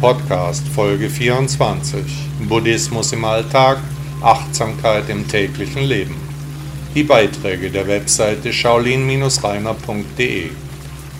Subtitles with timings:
[0.00, 2.00] Podcast Folge 24
[2.48, 3.80] Buddhismus im Alltag,
[4.22, 6.16] Achtsamkeit im täglichen Leben.
[6.94, 10.50] Die Beiträge der Webseite shaolin-reiner.de.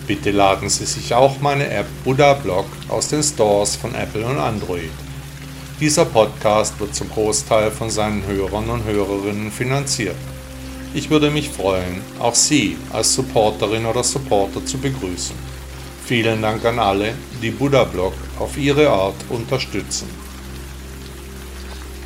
[0.06, 4.38] Bitte laden Sie sich auch meine App Buddha Blog aus den Stores von Apple und
[4.38, 4.88] Android.
[5.78, 10.16] Dieser Podcast wird zum Großteil von seinen Hörern und Hörerinnen finanziert.
[10.94, 15.59] Ich würde mich freuen, auch Sie als Supporterin oder Supporter zu begrüßen.
[16.10, 20.08] Vielen Dank an alle, die Buddha Blog auf ihre Art unterstützen.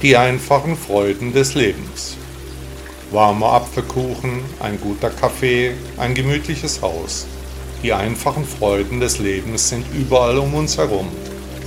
[0.03, 2.19] Die einfachen Freuden des Lebens.
[3.13, 7.27] Warmer Apfelkuchen, ein guter Kaffee, ein gemütliches Haus.
[7.83, 11.09] Die einfachen Freuden des Lebens sind überall um uns herum,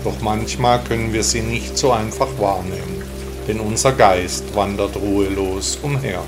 [0.03, 3.01] doch manchmal können wir sie nicht so einfach wahrnehmen,
[3.47, 6.21] denn unser Geist wandert ruhelos umher.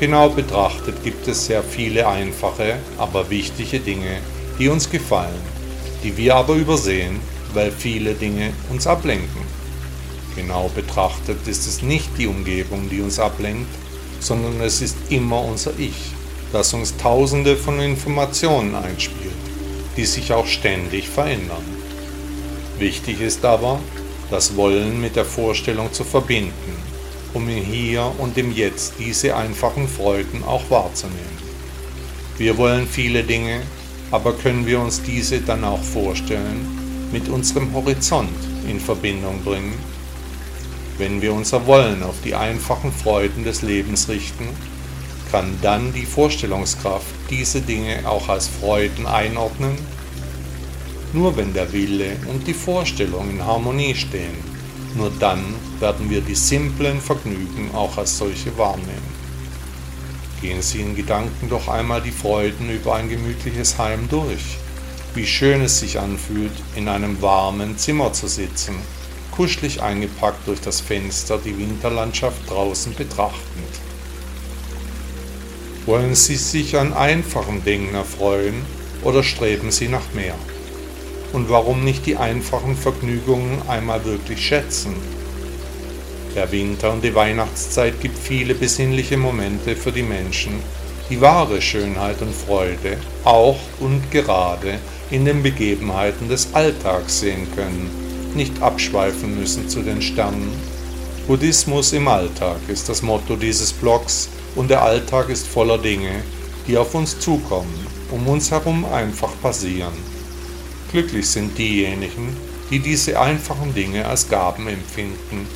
[0.00, 4.18] Genau betrachtet gibt es sehr viele einfache, aber wichtige Dinge,
[4.58, 5.40] die uns gefallen,
[6.02, 7.20] die wir aber übersehen,
[7.54, 9.42] weil viele Dinge uns ablenken.
[10.34, 13.68] Genau betrachtet ist es nicht die Umgebung, die uns ablenkt,
[14.20, 16.12] sondern es ist immer unser Ich,
[16.52, 19.32] das uns tausende von Informationen einspielt,
[19.96, 21.64] die sich auch ständig verändern.
[22.78, 23.80] Wichtig ist aber,
[24.30, 26.52] das Wollen mit der Vorstellung zu verbinden,
[27.32, 31.36] um im Hier und im Jetzt diese einfachen Freuden auch wahrzunehmen.
[32.36, 33.62] Wir wollen viele Dinge,
[34.10, 38.36] aber können wir uns diese dann auch vorstellen, mit unserem Horizont
[38.68, 39.74] in Verbindung bringen?
[40.98, 44.48] Wenn wir unser Wollen auf die einfachen Freuden des Lebens richten,
[45.30, 49.76] kann dann die Vorstellungskraft diese Dinge auch als Freuden einordnen?
[51.12, 54.36] Nur wenn der Wille und die Vorstellung in Harmonie stehen,
[54.96, 55.42] nur dann
[55.80, 59.25] werden wir die simplen Vergnügen auch als solche wahrnehmen.
[60.40, 64.58] Gehen Sie in Gedanken doch einmal die Freuden über ein gemütliches Heim durch.
[65.14, 68.74] Wie schön es sich anfühlt, in einem warmen Zimmer zu sitzen,
[69.30, 73.80] kuschelig eingepackt durch das Fenster die Winterlandschaft draußen betrachtend.
[75.86, 78.62] Wollen Sie sich an einfachen Dingen erfreuen
[79.02, 80.34] oder streben Sie nach mehr?
[81.32, 84.96] Und warum nicht die einfachen Vergnügungen einmal wirklich schätzen
[86.36, 90.60] der Winter und die Weihnachtszeit gibt viele besinnliche Momente für die Menschen,
[91.08, 94.78] die wahre Schönheit und Freude auch und gerade
[95.10, 97.90] in den Begebenheiten des Alltags sehen können,
[98.34, 100.52] nicht abschweifen müssen zu den Sternen.
[101.26, 106.22] Buddhismus im Alltag ist das Motto dieses Blogs und der Alltag ist voller Dinge,
[106.68, 109.94] die auf uns zukommen, um uns herum einfach passieren.
[110.92, 112.36] Glücklich sind diejenigen,
[112.70, 115.46] die diese einfachen Dinge als Gaben empfinden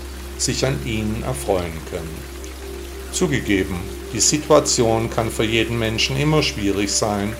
[0.40, 2.30] sich an ihnen erfreuen können.
[3.12, 3.76] Zugegeben,
[4.12, 7.34] die Situation kann für jeden Menschen immer schwierig sein,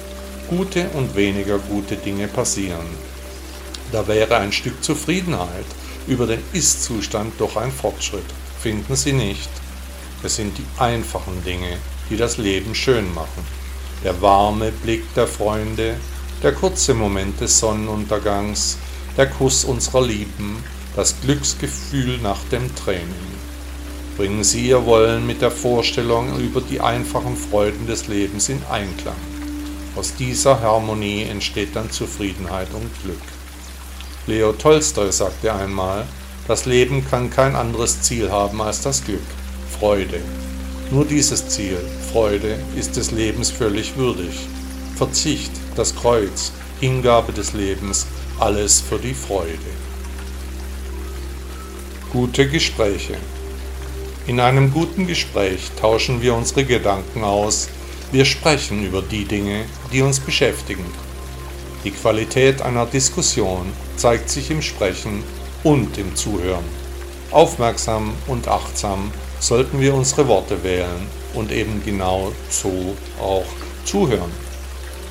[0.48, 2.86] gute und weniger gute Dinge passieren.
[3.92, 5.66] Da wäre ein Stück Zufriedenheit
[6.06, 8.24] über den Ist-Zustand doch ein Fortschritt,
[8.60, 9.50] finden Sie nicht?
[10.22, 11.78] Es sind die einfachen Dinge,
[12.10, 13.44] die das Leben schön machen.
[14.04, 15.96] Der warme Blick der Freunde,
[16.42, 18.78] der kurze Moment des Sonnenuntergangs,
[19.16, 20.62] der Kuss unserer Lieben,
[20.96, 23.30] das Glücksgefühl nach dem Training.
[24.16, 29.14] Bringen Sie Ihr Wollen mit der Vorstellung über die einfachen Freuden des Lebens in Einklang.
[29.96, 33.22] Aus dieser Harmonie entsteht dann Zufriedenheit und Glück.
[34.26, 36.06] Leo Tolstoi sagte einmal,
[36.48, 39.20] das Leben kann kein anderes Ziel haben als das Glück,
[39.78, 40.20] Freude.
[40.90, 41.78] Nur dieses Ziel,
[42.12, 44.34] Freude, ist des Lebens völlig würdig.
[44.96, 48.06] Verzicht, das Kreuz, Hingabe des Lebens,
[48.38, 49.58] alles für die Freude.
[52.12, 53.15] Gute Gespräche.
[54.26, 57.69] In einem guten Gespräch tauschen wir unsere Gedanken aus,
[58.10, 60.84] wir sprechen über die Dinge, die uns beschäftigen.
[61.84, 65.22] Die Qualität einer Diskussion zeigt sich im Sprechen
[65.62, 66.65] und im Zuhören.
[67.31, 73.47] Aufmerksam und achtsam sollten wir unsere Worte wählen und eben genau so auch
[73.84, 74.33] zuhören.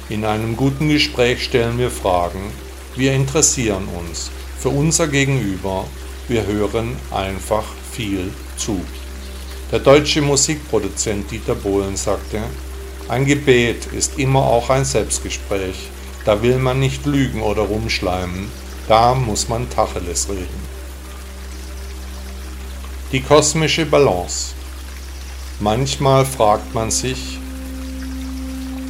[0.09, 2.51] In einem guten Gespräch stellen wir Fragen,
[2.97, 5.85] wir interessieren uns für unser Gegenüber
[6.29, 8.79] wir hören einfach viel zu.
[9.71, 12.41] Der deutsche Musikproduzent Dieter Bohlen sagte,
[13.07, 15.89] ein Gebet ist immer auch ein Selbstgespräch.
[16.25, 18.51] Da will man nicht lügen oder rumschleimen,
[18.87, 20.69] da muss man Tacheles reden.
[23.11, 24.53] Die kosmische Balance.
[25.59, 27.39] Manchmal fragt man sich,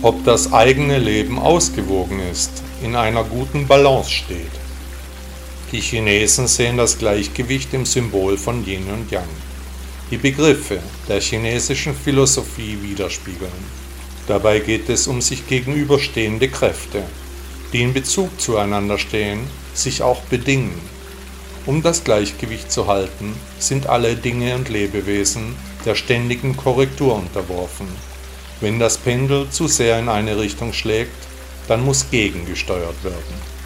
[0.02, 2.52] ob das eigene Leben ausgewogen ist,
[2.84, 4.52] in einer guten Balance steht.
[5.72, 9.30] Die Chinesen sehen das Gleichgewicht im Symbol von Yin und Yang.
[10.10, 13.52] Die Begriffe der chinesischen Philosophie widerspiegeln.
[14.28, 17.04] Dabei geht es um sich gegenüberstehende Kräfte.
[17.74, 19.42] die in Bezug zueinander stehen,
[19.74, 20.80] sich auch bedingen.
[21.66, 25.56] Um das Gleichgewicht zu halten, sind alle Dinge und Lebewesen
[25.86, 27.88] der ständigen Korrektur unterworfen.
[28.60, 31.28] Wenn das Pendel zu sehr in eine Richtung schlägt,
[31.68, 33.59] dann muss gegengesteuert werden.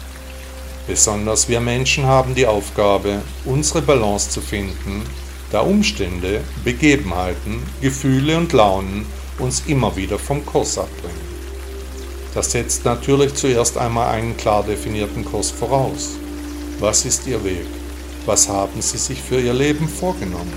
[0.86, 5.02] Besonders wir Menschen haben die Aufgabe, unsere Balance zu finden,
[5.50, 9.06] da Umstände, Begebenheiten, Gefühle und Launen
[9.38, 11.34] uns immer wieder vom Kurs abbringen.
[12.34, 16.10] Das setzt natürlich zuerst einmal einen klar definierten Kurs voraus.
[16.80, 17.66] Was ist Ihr Weg?
[18.26, 20.52] Was haben Sie sich für Ihr Leben vorgenommen?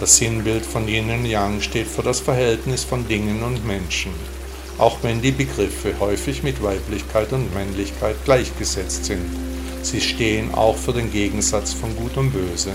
[0.00, 4.12] Das Sinnbild von Yin und Yang steht für das Verhältnis von Dingen und Menschen,
[4.78, 9.24] auch wenn die Begriffe häufig mit Weiblichkeit und Männlichkeit gleichgesetzt sind.
[9.82, 12.72] Sie stehen auch für den Gegensatz von Gut und Böse,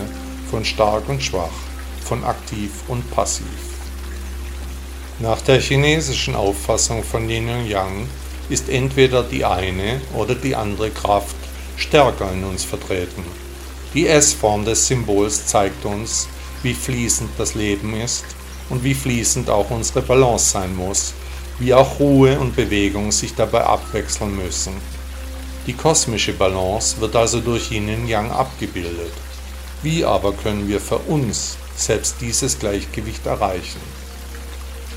[0.50, 1.50] von stark und schwach,
[2.04, 3.44] von aktiv und passiv.
[5.18, 8.08] Nach der chinesischen Auffassung von Yin und Yang
[8.48, 11.36] ist entweder die eine oder die andere Kraft
[11.76, 13.24] stärker in uns vertreten.
[13.92, 16.28] Die S-Form des Symbols zeigt uns,
[16.62, 18.24] wie fließend das Leben ist
[18.68, 21.12] und wie fließend auch unsere Balance sein muss,
[21.60, 24.72] wie auch Ruhe und Bewegung sich dabei abwechseln müssen.
[25.66, 29.12] Die kosmische Balance wird also durch Yin und Yang abgebildet.
[29.82, 33.80] Wie aber können wir für uns selbst dieses Gleichgewicht erreichen?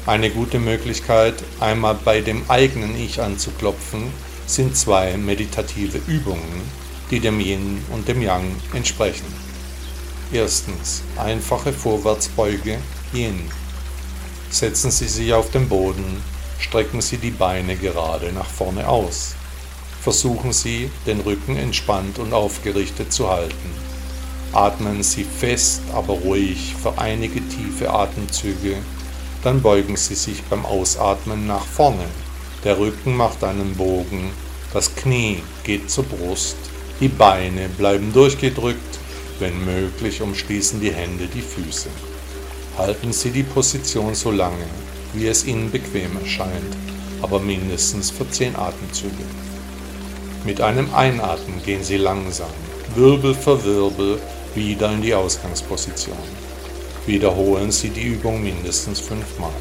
[0.05, 4.07] Eine gute Möglichkeit, einmal bei dem eigenen Ich anzuklopfen,
[4.47, 6.61] sind zwei meditative Übungen,
[7.11, 9.27] die dem Yin und dem Yang entsprechen.
[10.31, 12.77] Erstens einfache Vorwärtsbeuge
[13.13, 13.49] Yin.
[14.49, 16.32] Setzen Sie sich auf den Boden
[16.63, 19.35] strecken Sie die Beine gerade nach vorne aus.
[20.01, 23.69] Versuchen Sie, den Rücken entspannt und aufgerichtet zu halten.
[24.53, 28.77] Atmen Sie fest, aber ruhig für einige tiefe Atemzüge.
[29.43, 32.05] Dann beugen Sie sich beim Ausatmen nach vorne.
[32.63, 34.31] Der Rücken macht einen Bogen,
[34.71, 36.55] das Knie geht zur Brust,
[37.01, 38.99] die Beine bleiben durchgedrückt,
[39.39, 41.89] wenn möglich umschließen die Hände die Füße.
[42.77, 44.65] Halten Sie die Position so lange,
[45.13, 46.75] wie es ihnen bequem erscheint,
[47.21, 49.23] aber mindestens für zehn Atemzüge.
[50.45, 52.49] Mit einem Einatmen gehen sie langsam,
[52.95, 54.19] Wirbel für Wirbel,
[54.55, 56.17] wieder in die Ausgangsposition.
[57.05, 59.51] Wiederholen Sie die Übung mindestens fünfmal.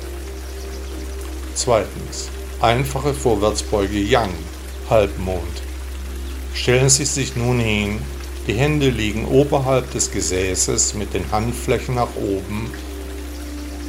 [1.54, 2.28] Zweitens.
[2.60, 4.30] Einfache Vorwärtsbeuge Yang,
[4.88, 5.62] Halbmond.
[6.54, 7.98] Stellen Sie sich nun hin,
[8.46, 12.70] die Hände liegen oberhalb des Gesäßes mit den Handflächen nach oben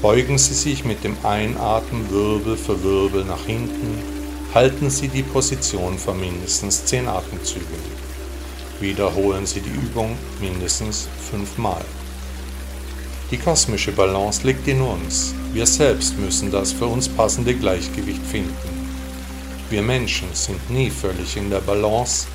[0.04, 4.04] Beugen Sie sich mit dem Einatmen Wirbel für Wirbel nach hinten.
[4.54, 7.64] Halten Sie die Position für mindestens 10 Atemzüge.
[8.82, 11.86] Wiederholen Sie die Übung mindestens fünfmal.
[13.32, 15.34] Die kosmische Balance liegt in uns.
[15.54, 18.90] Wir selbst müssen das für uns passende Gleichgewicht finden.
[19.70, 22.28] Wir Menschen sind nie völlig in der Balance.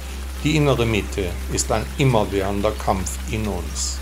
[0.42, 3.98] Die innere Mitte ist ein immerwährender Kampf in uns.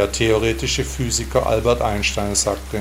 [0.00, 2.80] Der theoretische Physiker Albert Einstein sagte,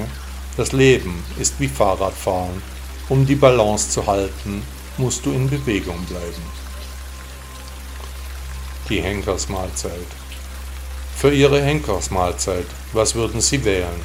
[0.56, 2.62] das Leben ist wie Fahrradfahren.
[3.10, 4.64] Um die Balance zu halten,
[4.98, 6.42] musst du in Bewegung bleiben.
[8.88, 10.08] Die Henkersmahlzeit.
[11.18, 14.00] Für Ihre Henkersmahlzeit, was würden Sie wählen?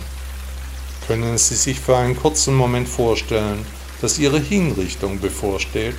[1.06, 3.64] Können Sie sich für einen kurzen Moment vorstellen,
[4.00, 5.98] dass Ihre Hinrichtung bevorsteht?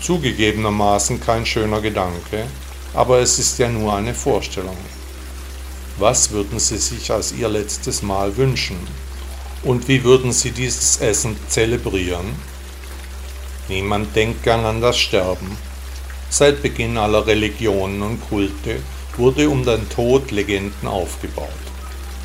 [0.00, 2.46] Zugegebenermaßen kein schöner Gedanke,
[2.94, 4.76] aber es ist ja nur eine Vorstellung.
[5.96, 8.76] Was würden Sie sich als Ihr letztes Mal wünschen?
[9.62, 12.26] Und wie würden Sie dieses Essen zelebrieren?
[13.68, 15.56] Niemand denkt gern an das Sterben.
[16.30, 18.80] Seit Beginn aller Religionen und Kulte
[19.16, 21.48] wurde um den Tod Legenden aufgebaut.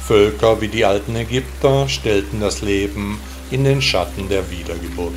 [0.07, 3.19] Völker wie die alten Ägypter stellten das Leben
[3.51, 5.13] in den Schatten der Wiedergeburt.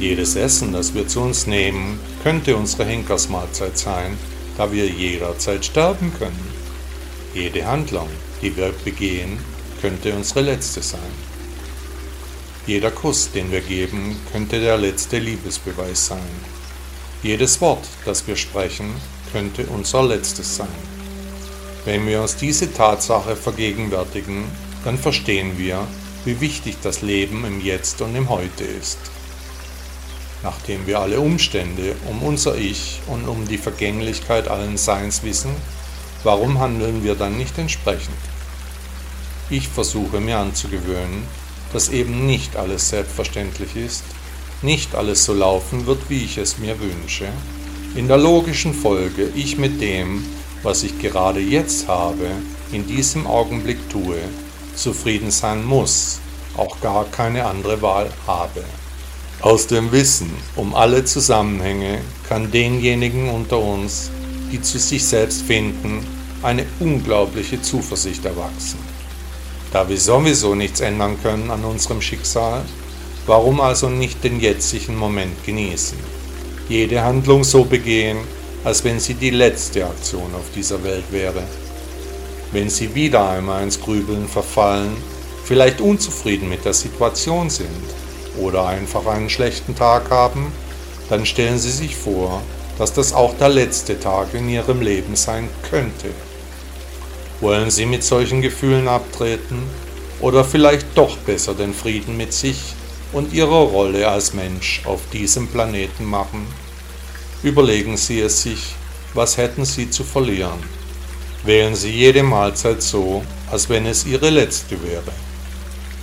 [0.00, 4.16] Jedes Essen, das wir zu uns nehmen, könnte unsere Henkersmahlzeit sein,
[4.56, 6.57] da wir jederzeit sterben können.
[7.38, 8.08] Jede Handlung,
[8.42, 9.38] die wir begehen,
[9.80, 11.14] könnte unsere letzte sein.
[12.66, 16.34] Jeder Kuss, den wir geben, könnte der letzte Liebesbeweis sein.
[17.22, 18.92] Jedes Wort, das wir sprechen,
[19.30, 20.82] könnte unser letztes sein.
[21.84, 24.42] Wenn wir uns diese Tatsache vergegenwärtigen,
[24.84, 25.86] dann verstehen wir,
[26.24, 28.98] wie wichtig das Leben im Jetzt und im Heute ist.
[30.42, 35.54] Nachdem wir alle Umstände um unser Ich und um die Vergänglichkeit allen Seins wissen,
[36.24, 38.16] Warum handeln wir dann nicht entsprechend?
[39.50, 41.22] Ich versuche mir anzugewöhnen,
[41.72, 44.02] dass eben nicht alles selbstverständlich ist,
[44.60, 47.28] nicht alles so laufen wird, wie ich es mir wünsche.
[47.94, 50.24] In der logischen Folge ich mit dem,
[50.64, 52.26] was ich gerade jetzt habe,
[52.72, 54.18] in diesem Augenblick tue,
[54.74, 56.18] zufrieden sein muss,
[56.56, 58.64] auch gar keine andere Wahl habe.
[59.40, 64.10] Aus dem Wissen um alle Zusammenhänge kann denjenigen unter uns,
[64.52, 66.04] die zu sich selbst finden,
[66.42, 68.78] eine unglaubliche Zuversicht erwachsen.
[69.72, 72.62] Da wir sowieso nichts ändern können an unserem Schicksal,
[73.26, 75.98] warum also nicht den jetzigen Moment genießen?
[76.68, 78.18] Jede Handlung so begehen,
[78.64, 81.42] als wenn sie die letzte Aktion auf dieser Welt wäre.
[82.52, 84.96] Wenn sie wieder einmal ins Grübeln verfallen,
[85.44, 87.68] vielleicht unzufrieden mit der Situation sind
[88.38, 90.52] oder einfach einen schlechten Tag haben,
[91.08, 92.42] dann stellen Sie sich vor,
[92.78, 96.10] dass das auch der letzte Tag in Ihrem Leben sein könnte.
[97.40, 99.62] Wollen Sie mit solchen Gefühlen abtreten
[100.20, 102.74] oder vielleicht doch besser den Frieden mit sich
[103.12, 106.46] und Ihrer Rolle als Mensch auf diesem Planeten machen?
[107.42, 108.74] Überlegen Sie es sich,
[109.14, 110.62] was hätten Sie zu verlieren?
[111.44, 115.12] Wählen Sie jede Mahlzeit so, als wenn es Ihre letzte wäre.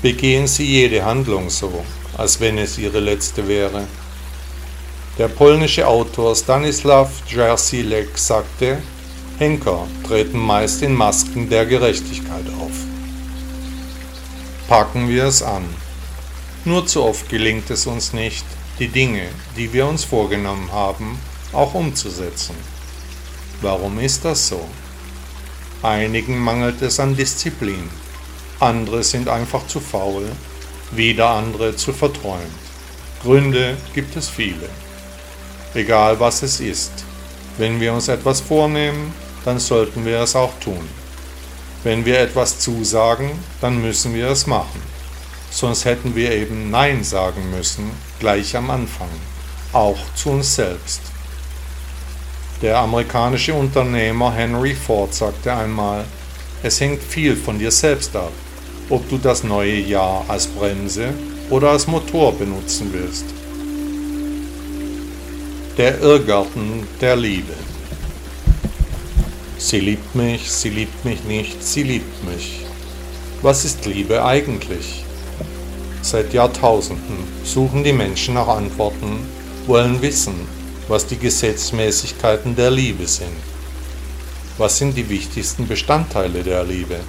[0.01, 1.83] Begehen Sie jede Handlung so,
[2.17, 3.83] als wenn es Ihre letzte wäre.
[5.17, 8.79] Der polnische Autor Stanislav Jerzilek sagte,
[9.37, 12.73] Henker treten meist in Masken der Gerechtigkeit auf.
[14.67, 15.63] Packen wir es an.
[16.65, 18.45] Nur zu oft gelingt es uns nicht,
[18.77, 21.17] die Dinge, die wir uns vorgenommen haben,
[21.53, 22.55] auch umzusetzen.
[23.61, 24.67] Warum ist das so?
[25.81, 27.89] Einigen mangelt es an Disziplin,
[28.59, 30.29] andere sind einfach zu faul,
[30.91, 32.41] wieder andere zu verträumt.
[33.21, 34.69] Gründe gibt es viele.
[35.75, 37.03] Egal was es ist,
[37.57, 39.13] wenn wir uns etwas vornehmen,
[39.43, 40.87] dann sollten wir es auch tun.
[41.83, 44.81] Wenn wir etwas zusagen, dann müssen wir es machen.
[45.51, 47.91] Sonst hätten wir eben Nein sagen müssen,
[48.21, 49.09] gleich am Anfang,
[49.73, 51.01] auch zu uns selbst.
[52.61, 56.05] Der amerikanische Unternehmer Henry Ford sagte einmal,
[56.63, 58.31] es hängt viel von dir selbst ab,
[58.89, 61.13] ob du das neue Jahr als Bremse
[61.49, 63.34] oder als Motor benutzen willst.
[65.77, 67.51] Der Irrgarten der Liebe.
[69.57, 72.61] Sie liebt mich, sie liebt mich nicht, sie liebt mich.
[73.41, 75.03] Was ist Liebe eigentlich?
[76.01, 79.27] Seit Jahrtausenden suchen die Menschen nach Antworten,
[79.67, 80.47] wollen wissen,
[80.87, 83.35] was die Gesetzmäßigkeiten der Liebe sind.
[84.57, 87.01] Was sind die wichtigsten Bestandteile der Liebe?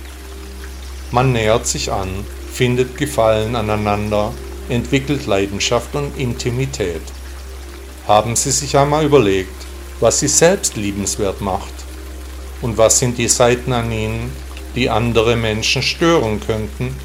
[1.13, 2.09] Man nähert sich an,
[2.53, 4.33] findet Gefallen aneinander,
[4.69, 7.03] entwickelt Leidenschaft und Intimität.
[8.07, 9.67] Haben Sie sich einmal überlegt,
[9.99, 11.73] was Sie selbst liebenswert macht?
[12.63, 14.31] Und was sind die Seiten an ihnen,
[14.77, 16.97] die andere Menschen stören könnten?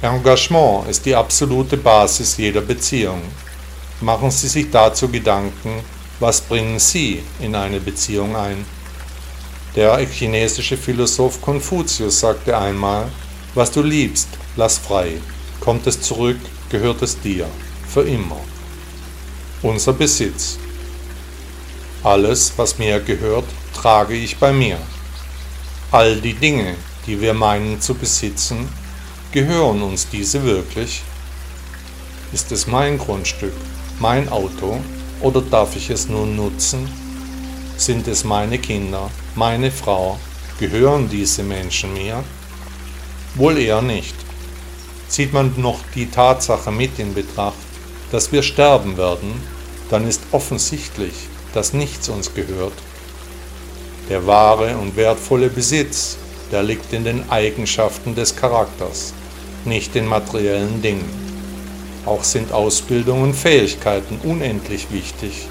[0.00, 3.20] Engagement ist die absolute Basis jeder Beziehung.
[4.00, 5.84] Machen Sie sich dazu Gedanken,
[6.18, 8.64] was bringen Sie in eine Beziehung ein?
[9.74, 13.08] Der chinesische Philosoph Konfuzius sagte einmal,
[13.54, 15.18] was du liebst, lass frei.
[15.60, 16.38] Kommt es zurück,
[16.70, 17.46] gehört es dir,
[17.86, 18.40] für immer.
[19.66, 20.58] Unser Besitz.
[22.04, 24.78] Alles, was mir gehört, trage ich bei mir.
[25.90, 28.68] All die Dinge, die wir meinen zu besitzen,
[29.32, 31.02] gehören uns diese wirklich?
[32.32, 33.54] Ist es mein Grundstück,
[33.98, 34.78] mein Auto
[35.20, 36.88] oder darf ich es nur nutzen?
[37.76, 40.20] Sind es meine Kinder, meine Frau?
[40.60, 42.22] Gehören diese Menschen mir?
[43.34, 44.14] Wohl eher nicht.
[45.08, 47.56] Zieht man noch die Tatsache mit in Betracht,
[48.12, 49.55] dass wir sterben werden,
[49.90, 51.14] dann ist offensichtlich,
[51.52, 52.72] dass nichts uns gehört
[54.08, 56.16] der wahre und wertvolle Besitz,
[56.52, 59.12] der liegt in den Eigenschaften des Charakters,
[59.64, 61.26] nicht in materiellen Dingen.
[62.04, 65.48] Auch sind Ausbildung und Fähigkeiten unendlich wichtig.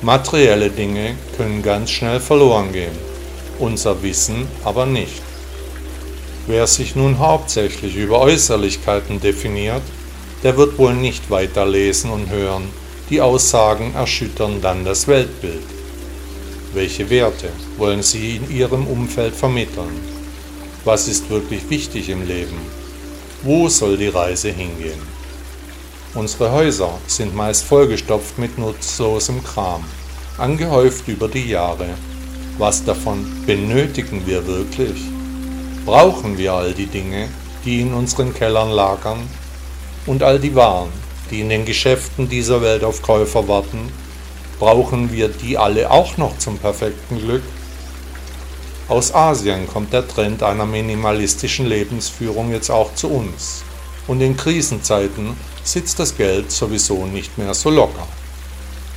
[0.00, 2.96] Materielle Dinge können ganz schnell verloren gehen,
[3.58, 5.22] unser Wissen aber nicht.
[6.46, 9.82] Wer sich nun hauptsächlich über Äußerlichkeiten definiert,
[10.42, 12.66] der wird wohl nicht weiter lesen und hören,
[13.10, 15.66] die Aussagen erschüttern dann das Weltbild.
[16.72, 20.00] Welche Werte wollen Sie in Ihrem Umfeld vermitteln?
[20.84, 22.56] Was ist wirklich wichtig im Leben?
[23.42, 25.02] Wo soll die Reise hingehen?
[26.14, 29.84] Unsere Häuser sind meist vollgestopft mit nutzlosem Kram,
[30.38, 31.88] angehäuft über die Jahre.
[32.58, 35.00] Was davon benötigen wir wirklich?
[35.84, 37.28] Brauchen wir all die Dinge,
[37.64, 39.20] die in unseren Kellern lagern?
[40.06, 40.90] Und all die Waren,
[41.30, 43.90] die in den Geschäften dieser Welt auf Käufer warten
[44.60, 47.42] Brauchen wir die alle auch noch zum perfekten Glück?
[48.88, 53.62] Aus Asien kommt der Trend einer minimalistischen Lebensführung jetzt auch zu uns.
[54.06, 55.34] Und in Krisenzeiten
[55.64, 58.06] sitzt das Geld sowieso nicht mehr so locker.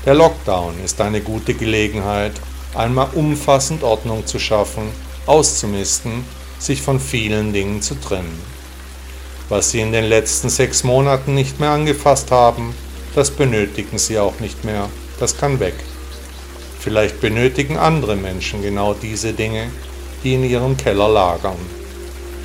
[0.06, 2.34] Der Lockdown ist eine gute Gelegenheit,
[2.76, 4.90] einmal umfassend Ordnung zu schaffen,
[5.28, 6.26] auszumisten,
[6.60, 8.53] sich von vielen Dingen zu trennen.
[9.50, 12.74] Was Sie in den letzten sechs Monaten nicht mehr angefasst haben,
[13.16, 15.76] das benötigen sie auch nicht mehr, das kann weg.
[16.80, 19.70] Vielleicht benötigen andere Menschen genau diese Dinge,
[20.24, 21.58] die in ihrem Keller lagern.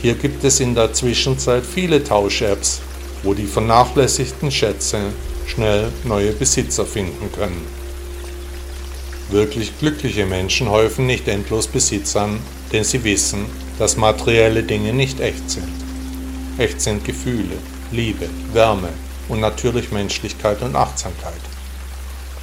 [0.02, 2.80] Hier gibt es in der Zwischenzeit viele Tausch-Apps,
[3.22, 4.98] wo die vernachlässigten Schätze
[5.46, 7.66] schnell neue Besitzer finden können.
[9.30, 12.38] Wirklich glückliche Menschen häufen nicht endlos Besitz an,
[12.72, 13.46] denn sie wissen,
[13.78, 15.77] dass materielle Dinge nicht echt sind.
[16.58, 17.56] Echt sind Gefühle,
[17.92, 18.88] Liebe, Wärme
[19.28, 21.40] und natürlich Menschlichkeit und Achtsamkeit.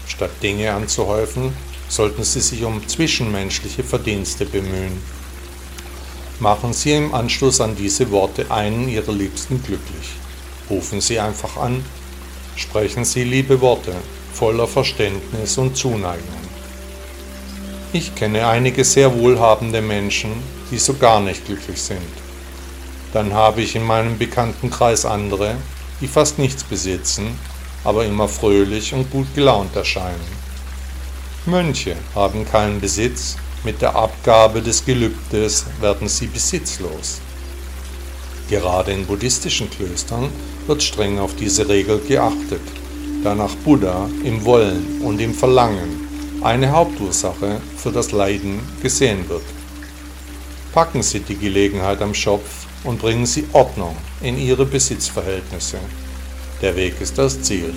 [0.07, 1.53] Statt Dinge anzuhäufen,
[1.89, 5.01] sollten Sie sich um zwischenmenschliche Verdienste bemühen.
[6.39, 10.11] Machen Sie im Anschluss an diese Worte einen Ihrer Liebsten glücklich.
[10.69, 11.83] Rufen Sie einfach an.
[12.55, 13.93] Sprechen Sie liebe Worte
[14.33, 16.23] voller Verständnis und Zuneigung.
[17.91, 20.31] Ich kenne einige sehr wohlhabende Menschen,
[20.71, 22.24] die so gar nicht glücklich sind.
[23.15, 25.55] Dann habe ich in meinem Bekanntenkreis andere,
[26.01, 27.39] die fast nichts besitzen,
[27.85, 30.19] aber immer fröhlich und gut gelaunt erscheinen.
[31.45, 37.21] Mönche haben keinen Besitz, mit der Abgabe des Gelübdes werden sie besitzlos.
[38.49, 40.29] Gerade in buddhistischen Klöstern
[40.67, 42.67] wird streng auf diese Regel geachtet,
[43.23, 46.05] da nach Buddha im Wollen und im Verlangen
[46.41, 49.45] eine Hauptursache für das Leiden gesehen wird.
[50.73, 55.79] Packen Sie die Gelegenheit am Schopf und bringen Sie Ordnung in Ihre Besitzverhältnisse.
[56.61, 57.73] Der Weg ist das Ziel.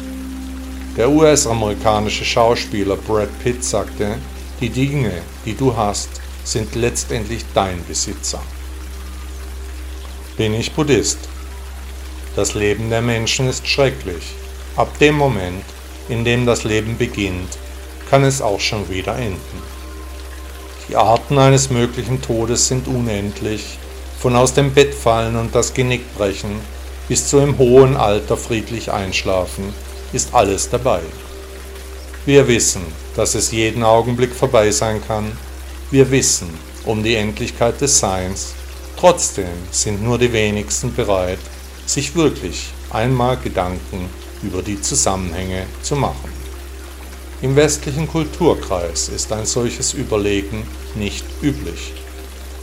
[0.97, 4.19] Der US-amerikanische Schauspieler Brad Pitt sagte,
[4.61, 5.12] die Dinge,
[5.45, 6.09] die du hast,
[6.45, 8.41] sind letztendlich dein Besitzer.
[10.37, 11.19] Bin ich Buddhist?
[12.37, 14.23] Das Leben der Menschen ist schrecklich.
[14.77, 15.65] Ab dem Moment,
[16.09, 17.59] in dem das Leben beginnt,
[18.09, 19.62] kann es auch schon wieder enden.
[20.88, 23.79] Die Arten eines möglichen Todes sind unendlich
[24.18, 26.60] von aus dem Bett fallen und das Genick brechen,
[27.08, 29.72] bis zu im hohen Alter friedlich einschlafen,
[30.12, 31.00] ist alles dabei.
[32.26, 32.83] Wir wissen,
[33.14, 35.33] dass es jeden Augenblick vorbei sein kann.
[35.90, 36.48] Wir wissen
[36.85, 38.54] um die Endlichkeit des Seins.
[38.98, 41.38] Trotzdem sind nur die wenigsten bereit,
[41.87, 44.11] sich wirklich einmal Gedanken
[44.42, 46.33] über die Zusammenhänge zu machen.
[47.40, 51.92] Im westlichen Kulturkreis ist ein solches Überlegen nicht üblich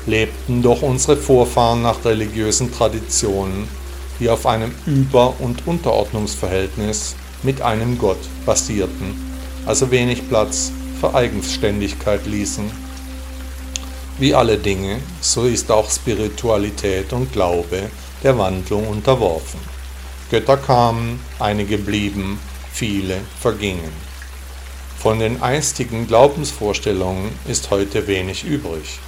[0.06, 3.68] lebten doch unsere Vorfahren nach religiösen Traditionen,
[4.20, 9.16] die auf einem Über- und Unterordnungsverhältnis mit einem Gott basierten,
[9.66, 12.70] also wenig Platz für Eigenständigkeit ließen.
[14.18, 17.90] Wie alle Dinge, so ist auch Spiritualität und Glaube
[18.24, 19.60] der Wandlung unterworfen.
[20.32, 22.40] Götter kamen, einige blieben,
[22.72, 23.92] viele vergingen.
[24.98, 29.00] Von den einstigen Glaubensvorstellungen ist heute wenig übrig.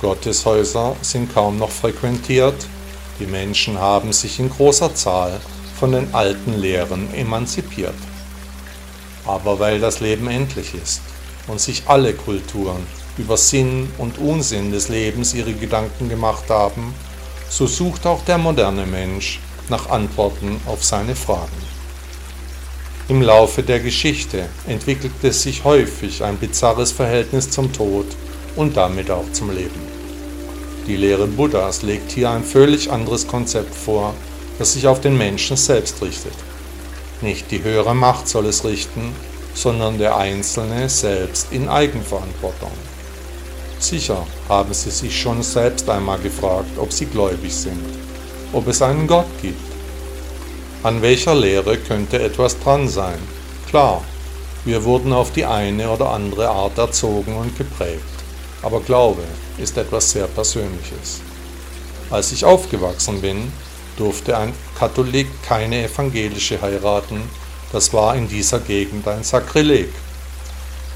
[0.00, 2.66] Gotteshäuser sind kaum noch frequentiert,
[3.18, 5.40] die Menschen haben sich in großer Zahl
[5.80, 7.94] von den alten Lehren emanzipiert.
[9.24, 11.00] Aber weil das Leben endlich ist
[11.46, 16.94] und sich alle Kulturen über Sinn und Unsinn des Lebens ihre Gedanken gemacht haben,
[17.48, 21.66] so sucht auch der moderne Mensch nach Antworten auf seine Fragen.
[23.08, 28.06] Im Laufe der Geschichte entwickelte sich häufig ein bizarres Verhältnis zum Tod
[28.56, 29.80] und damit auch zum Leben.
[30.86, 34.14] Die Lehre Buddhas legt hier ein völlig anderes Konzept vor,
[34.58, 36.34] das sich auf den Menschen selbst richtet.
[37.20, 39.14] Nicht die höhere Macht soll es richten,
[39.54, 42.72] sondern der Einzelne selbst in Eigenverantwortung.
[43.78, 47.84] Sicher haben Sie sich schon selbst einmal gefragt, ob Sie gläubig sind,
[48.52, 49.60] ob es einen Gott gibt.
[50.82, 53.18] An welcher Lehre könnte etwas dran sein?
[53.68, 54.02] Klar,
[54.64, 58.15] wir wurden auf die eine oder andere Art erzogen und geprägt.
[58.66, 59.22] Aber Glaube
[59.58, 61.20] ist etwas sehr Persönliches.
[62.10, 63.52] Als ich aufgewachsen bin,
[63.96, 67.22] durfte ein Katholik keine evangelische heiraten,
[67.70, 69.90] das war in dieser Gegend ein Sakrileg.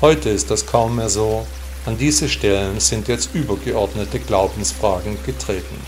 [0.01, 1.47] Heute ist das kaum mehr so,
[1.87, 5.81] an diese Stellen sind jetzt übergeordnete Glaubensfragen getreten.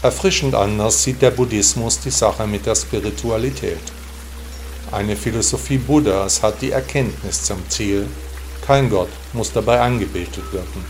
[0.00, 3.92] Erfrischend anders sieht der Buddhismus die Sache mit der Spiritualität.
[4.90, 8.06] Eine Philosophie Buddhas hat die Erkenntnis zum Ziel,
[8.66, 10.84] kein Gott muss dabei angebetet werden.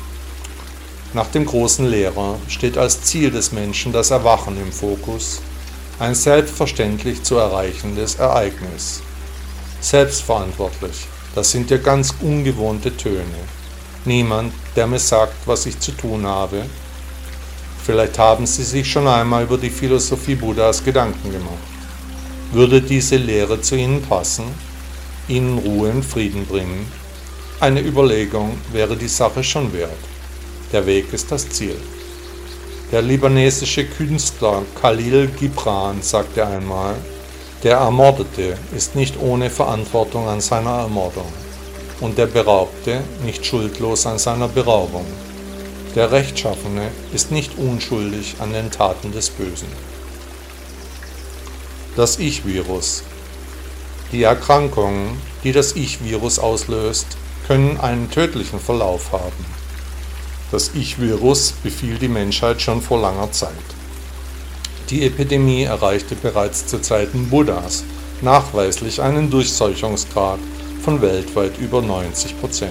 [1.12, 5.40] Nach dem großen Lehrer steht als Ziel des Menschen das Erwachen im Fokus,
[5.98, 9.02] ein selbstverständlich zu erreichendes Ereignis.
[9.80, 13.24] Selbstverantwortlich, das sind ja ganz ungewohnte Töne.
[14.04, 16.62] Niemand, der mir sagt, was ich zu tun habe.
[17.84, 21.58] Vielleicht haben Sie sich schon einmal über die Philosophie Buddhas Gedanken gemacht.
[22.52, 24.44] Würde diese Lehre zu Ihnen passen,
[25.28, 26.90] Ihnen Ruhe und Frieden bringen?
[27.60, 29.90] Eine Überlegung wäre die Sache schon wert.
[30.72, 31.76] Der Weg ist das Ziel.
[32.90, 36.94] Der libanesische Künstler Khalil Gibran sagte einmal,
[37.62, 41.30] Der Ermordete ist nicht ohne Verantwortung an seiner Ermordung
[42.00, 45.04] und der Beraubte nicht schuldlos an seiner Beraubung.
[45.94, 49.68] Der Rechtschaffene ist nicht unschuldig an den Taten des Bösen.
[51.94, 53.02] Das Ich-Virus.
[54.12, 57.18] Die Erkrankungen, die das Ich-Virus auslöst,
[57.50, 59.44] können einen tödlichen Verlauf haben.
[60.52, 63.50] Das Ich-Virus befiel die Menschheit schon vor langer Zeit.
[64.88, 67.82] Die Epidemie erreichte bereits zu Zeiten Buddhas
[68.22, 70.38] nachweislich einen Durchseuchungsgrad
[70.84, 72.70] von weltweit über 90 Prozent.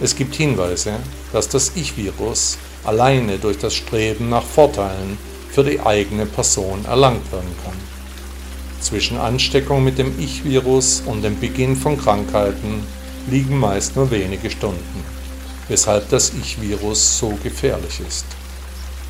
[0.00, 0.94] Es gibt Hinweise,
[1.32, 5.16] dass das Ich-Virus alleine durch das Streben nach Vorteilen
[5.48, 7.78] für die eigene Person erlangt werden kann.
[8.80, 12.82] Zwischen Ansteckung mit dem Ich-Virus und dem Beginn von Krankheiten
[13.30, 15.04] liegen meist nur wenige Stunden,
[15.68, 18.26] weshalb das Ich-Virus so gefährlich ist.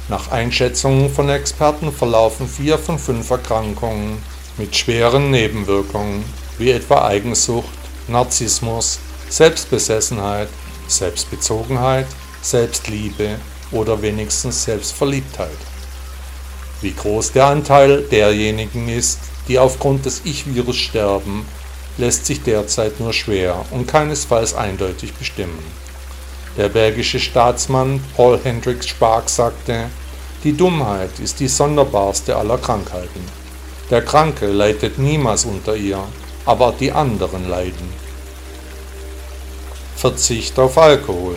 [0.08, 4.18] Nach Einschätzungen von Experten verlaufen vier von fünf Erkrankungen
[4.58, 6.24] mit schweren Nebenwirkungen
[6.58, 7.68] wie etwa Eigensucht,
[8.08, 10.48] Narzissmus, Selbstbesessenheit,
[10.88, 12.06] Selbstbezogenheit,
[12.42, 13.36] Selbstliebe
[13.70, 15.56] oder wenigstens Selbstverliebtheit.
[16.82, 21.46] Wie groß der Anteil derjenigen ist, die aufgrund des Ich-Virus sterben,
[22.00, 25.62] lässt sich derzeit nur schwer und keinesfalls eindeutig bestimmen.
[26.56, 29.86] Der belgische Staatsmann Paul Hendricks Spark sagte,
[30.42, 33.24] die Dummheit ist die sonderbarste aller Krankheiten.
[33.90, 36.02] Der Kranke leidet niemals unter ihr,
[36.46, 37.92] aber die anderen leiden.
[39.96, 41.36] Verzicht auf Alkohol.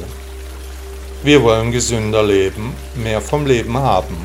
[1.24, 4.16] Wir wollen gesünder leben, mehr vom Leben haben.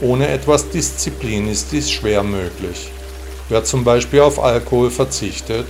[0.00, 2.90] Ohne etwas Disziplin ist dies schwer möglich.
[3.52, 5.66] Wer zum Beispiel auf Alkohol verzichtet,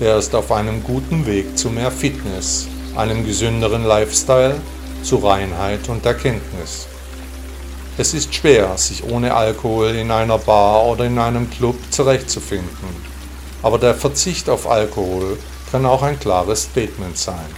[0.00, 4.58] der ist auf einem guten Weg zu mehr Fitness, einem gesünderen Lifestyle,
[5.02, 6.86] zu Reinheit und Erkenntnis.
[7.98, 12.88] Es ist schwer, sich ohne Alkohol in einer Bar oder in einem Club zurechtzufinden.
[13.62, 15.36] Aber der Verzicht auf Alkohol
[15.70, 17.54] kann auch ein klares Statement sein.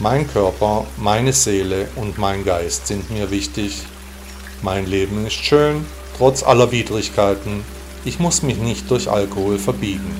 [0.00, 3.82] Mein Körper, meine Seele und mein Geist sind mir wichtig.
[4.62, 5.86] Mein Leben ist schön,
[6.18, 7.62] trotz aller Widrigkeiten.
[8.04, 10.14] Ich muss mich nicht durch Alkohol verbiegen.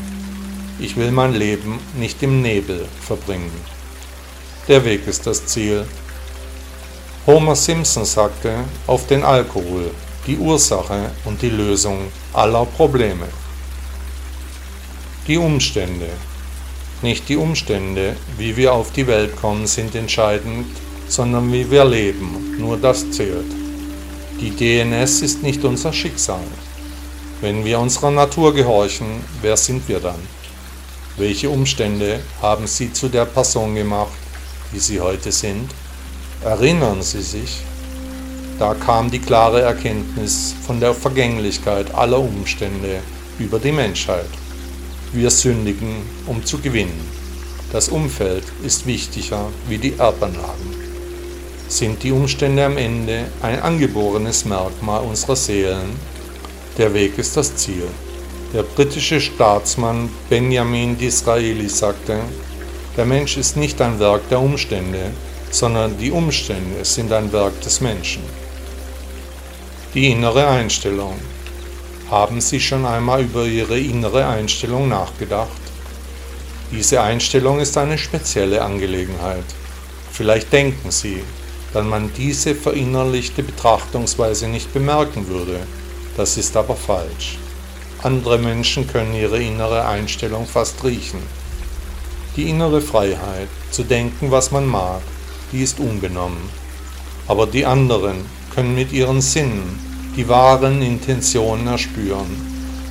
[0.79, 3.51] Ich will mein Leben nicht im Nebel verbringen.
[4.69, 5.87] Der Weg ist das Ziel,
[7.27, 9.91] Homer Simpson sagte auf den Alkohol,
[10.27, 13.29] die Ursache und die Lösung aller Probleme.
[15.27, 16.09] Die Umstände.
[17.03, 20.67] Nicht die Umstände, wie wir auf die Welt kommen, sind entscheidend,
[21.09, 23.53] sondern wie wir leben, nur das zählt.
[24.41, 26.45] Die DNS ist nicht unser Schicksal.
[27.41, 29.07] Wenn wir unserer Natur gehorchen,
[29.41, 30.21] wer sind wir dann?
[31.17, 34.13] Welche Umstände haben sie zu der Person gemacht,
[34.75, 35.71] die sie heute sind?
[36.45, 37.61] Erinnern Sie sich,
[38.59, 43.01] da kam die klare Erkenntnis von der Vergänglichkeit aller Umstände
[43.39, 44.29] über die Menschheit.
[45.15, 47.09] Wir sündigen, um zu gewinnen.
[47.73, 50.75] Das Umfeld ist wichtiger wie die Erbanlagen.
[51.69, 55.99] Sind die Umstände am Ende ein angeborenes Merkmal unserer Seelen?
[56.81, 57.87] Der Weg ist das Ziel.
[58.55, 62.21] Der britische Staatsmann Benjamin Disraeli sagte,
[62.97, 65.11] der Mensch ist nicht ein Werk der Umstände,
[65.51, 68.23] sondern die Umstände sind ein Werk des Menschen.
[69.93, 71.17] Die innere Einstellung.
[72.11, 75.61] Haben Sie schon einmal über Ihre innere Einstellung nachgedacht?
[76.73, 79.45] Diese Einstellung ist eine spezielle Angelegenheit.
[80.13, 81.23] Vielleicht denken Sie,
[81.75, 85.61] dass man diese verinnerlichte Betrachtungsweise nicht bemerken würde.
[86.17, 87.39] Das ist aber falsch.
[88.03, 91.21] Andere Menschen können ihre innere Einstellung fast riechen.
[92.37, 95.03] Die innere Freiheit, zu denken, was man mag,
[95.53, 96.49] die ist unbenommen.
[97.29, 102.27] Aber die anderen können mit ihren Sinnen die wahren Intentionen erspüren,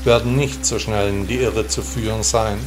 [0.06, 2.58] werden nicht so schnell in die Irre zu führen sein.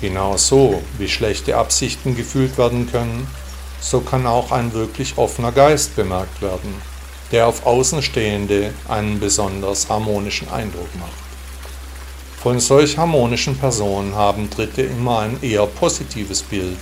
[0.00, 3.26] Genau so wie schlechte Absichten gefühlt werden können,
[3.80, 6.74] so kann auch ein wirklich offener Geist bemerkt werden,
[7.32, 11.12] der auf Außenstehende einen besonders harmonischen Eindruck macht.
[12.42, 16.78] Von solch harmonischen Personen haben Dritte immer ein eher positives Bild,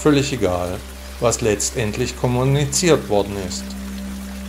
[0.00, 0.78] völlig egal,
[1.18, 3.64] was letztendlich kommuniziert worden ist.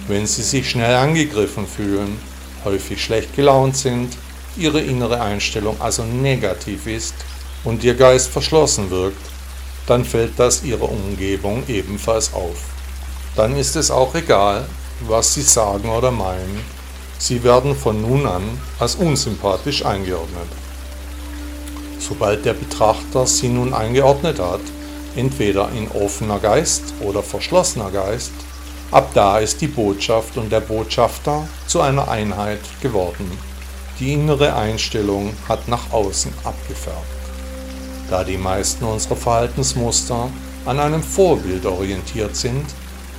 [0.07, 2.17] Wenn Sie sich schnell angegriffen fühlen,
[2.63, 4.15] häufig schlecht gelaunt sind,
[4.57, 7.15] Ihre innere Einstellung also negativ ist
[7.63, 9.25] und Ihr Geist verschlossen wirkt,
[9.87, 12.57] dann fällt das Ihrer Umgebung ebenfalls auf.
[13.35, 14.65] Dann ist es auch egal,
[15.07, 16.63] was Sie sagen oder meinen,
[17.17, 18.43] Sie werden von nun an
[18.79, 20.47] als unsympathisch eingeordnet.
[21.99, 24.61] Sobald der Betrachter Sie nun eingeordnet hat,
[25.15, 28.31] entweder in offener Geist oder verschlossener Geist,
[28.91, 33.37] ab da ist die Botschaft und der Botschafter zu einer Einheit geworden,
[34.01, 36.97] Die innere Einstellung hat nach außen abgefärbt.
[38.09, 40.27] Da die meisten unserer Verhaltensmuster
[40.65, 42.65] an einem Vorbild orientiert sind,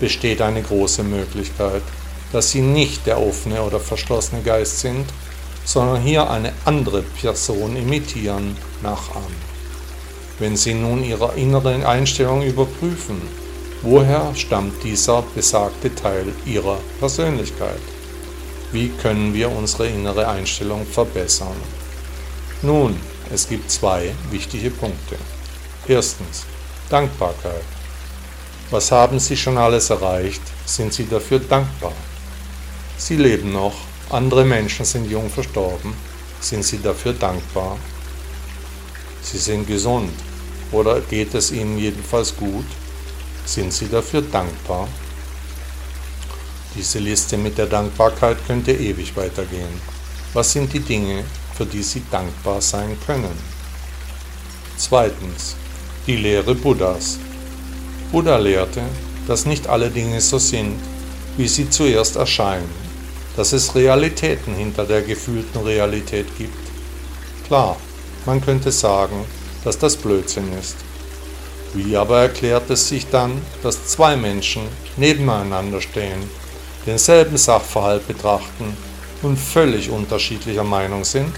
[0.00, 1.82] besteht eine große Möglichkeit,
[2.32, 5.06] dass sie nicht der offene oder verschlossene Geist sind,
[5.64, 9.52] sondern hier eine andere Person imitieren, nachahmen.
[10.38, 13.20] Wenn Sie nun Ihre innere Einstellung überprüfen,
[13.82, 17.80] woher stammt dieser besagte Teil Ihrer Persönlichkeit?
[18.72, 21.56] Wie können wir unsere innere Einstellung verbessern?
[22.62, 22.96] Nun,
[23.32, 25.16] es gibt zwei wichtige Punkte.
[25.86, 26.44] Erstens,
[26.88, 27.62] Dankbarkeit.
[28.72, 30.40] Was haben Sie schon alles erreicht?
[30.64, 31.92] Sind Sie dafür dankbar?
[32.96, 33.74] Sie leben noch,
[34.08, 35.92] andere Menschen sind jung verstorben.
[36.40, 37.76] Sind Sie dafür dankbar?
[39.20, 40.14] Sie sind gesund
[40.70, 42.64] oder geht es Ihnen jedenfalls gut?
[43.44, 44.88] Sind Sie dafür dankbar?
[46.74, 49.82] Diese Liste mit der Dankbarkeit könnte ewig weitergehen.
[50.32, 53.38] Was sind die Dinge, für die Sie dankbar sein können?
[54.78, 55.56] Zweitens.
[56.06, 57.18] Die Lehre Buddhas.
[58.12, 58.82] Buddha lehrte,
[59.26, 60.78] dass nicht alle Dinge so sind,
[61.38, 62.68] wie sie zuerst erscheinen,
[63.36, 66.58] dass es Realitäten hinter der gefühlten Realität gibt.
[67.46, 67.78] Klar,
[68.26, 69.24] man könnte sagen,
[69.64, 70.76] dass das Blödsinn ist.
[71.72, 74.64] Wie aber erklärt es sich dann, dass zwei Menschen
[74.98, 76.28] nebeneinander stehen
[76.84, 78.76] denselben Sachverhalt betrachten
[79.22, 81.32] und völlig unterschiedlicher Meinung sind?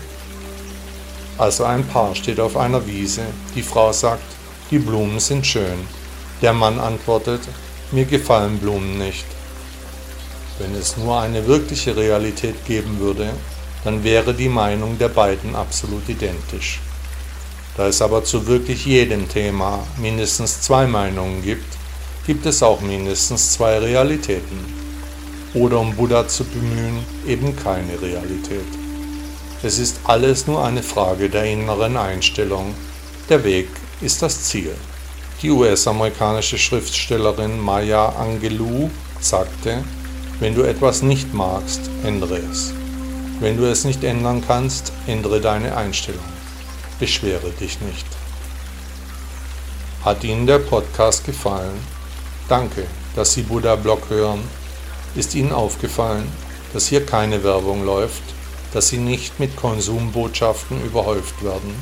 [1.39, 3.23] Also ein Paar steht auf einer Wiese,
[3.55, 4.25] die Frau sagt,
[4.73, 5.87] die Blumen sind schön.
[6.45, 7.41] Der Mann antwortet,
[7.91, 9.25] mir gefallen Blumen nicht.
[10.59, 13.31] Wenn es nur eine wirkliche Realität geben würde,
[13.83, 16.81] dann wäre die Meinung der beiden absolut identisch.
[17.79, 21.79] Da es aber zu wirklich jedem Thema mindestens zwei Meinungen gibt,
[22.27, 24.59] gibt es auch mindestens zwei Realitäten
[25.55, 28.69] oder um Buddha zu bemühen, eben keine Realität.
[29.63, 32.75] Es ist alles nur eine Frage der inneren Einstellung.
[33.31, 33.69] Der Weg
[34.03, 34.75] ist das Ziel.
[35.43, 39.85] Die US-amerikanische Schriftstellerin Maya Angelou sagte,
[40.41, 42.73] wenn du etwas nicht magst, ändere es.
[43.41, 46.25] Wenn du es nicht ändern kannst, ändere deine Einstellung.
[46.99, 48.07] Beschwere dich nicht.
[50.05, 51.79] Hat Ihnen der Podcast gefallen?
[52.49, 54.41] Danke, dass Sie Buddha Blog hören
[55.15, 56.27] ist Ihnen aufgefallen,
[56.73, 58.23] dass hier keine Werbung läuft,
[58.73, 61.75] dass Sie nicht mit Konsumbotschaften überhäuft werden?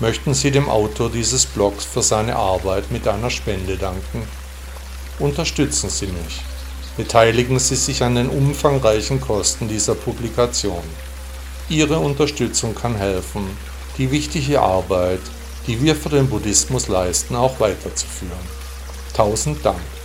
[0.00, 4.22] Möchten Sie dem Autor dieses Blogs für seine Arbeit mit einer Spende danken?
[5.18, 6.44] Unterstützen Sie mich.
[6.96, 10.84] Beteiligen Sie sich an den umfangreichen Kosten dieser Publikation.
[11.68, 13.44] Ihre Unterstützung kann helfen,
[13.98, 15.20] die wichtige Arbeit,
[15.66, 18.38] die wir für den Buddhismus leisten, auch weiterzuführen.
[19.14, 19.97] Tausend Dank.